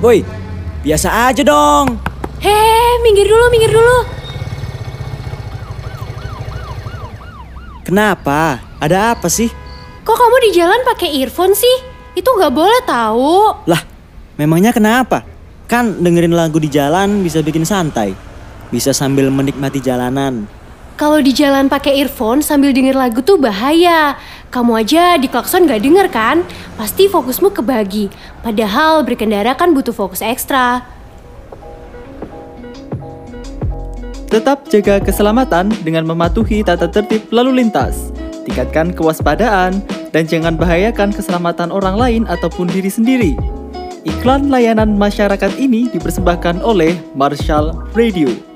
[0.00, 0.24] Boy,
[0.80, 2.00] biasa aja dong.
[2.40, 3.98] Heh, minggir dulu, minggir dulu.
[7.84, 8.64] Kenapa?
[8.80, 9.52] Ada apa sih?
[10.00, 11.76] Kok kamu di jalan pakai earphone sih?
[12.16, 13.68] Itu nggak boleh tahu.
[13.68, 13.84] Lah,
[14.40, 15.22] memangnya kenapa?
[15.70, 18.10] Kan dengerin lagu di jalan bisa bikin santai.
[18.74, 20.50] Bisa sambil menikmati jalanan.
[20.98, 24.18] Kalau di jalan pakai earphone sambil denger lagu tuh bahaya.
[24.50, 26.42] Kamu aja di klakson gak denger kan?
[26.74, 28.10] Pasti fokusmu kebagi.
[28.42, 30.82] Padahal berkendara kan butuh fokus ekstra.
[34.26, 38.10] Tetap jaga keselamatan dengan mematuhi tata tertib lalu lintas.
[38.42, 43.49] Tingkatkan kewaspadaan dan jangan bahayakan keselamatan orang lain ataupun diri sendiri.
[44.00, 48.49] Iklan layanan masyarakat ini dipersembahkan oleh Marshall Radio.